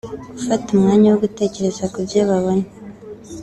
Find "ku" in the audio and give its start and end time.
1.93-1.99